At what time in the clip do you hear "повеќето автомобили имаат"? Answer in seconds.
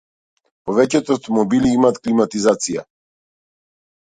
0.69-1.99